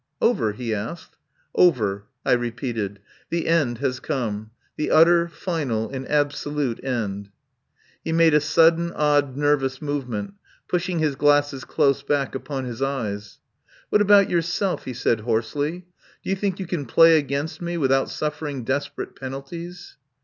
[0.19, 1.15] "Over?" he asked.
[1.53, 2.97] "Over," I repeated.
[3.29, 7.29] "The end has come— the utter, final and absolute end."
[8.03, 10.33] He made a sudden, odd, nervous move ment,
[10.67, 13.37] pushing his glasses close back upon his eyes.
[13.89, 15.85] "What about yourself?" he said hoarsely.
[16.23, 19.97] "Do you think you can play against me with out suffering desperate penalties?"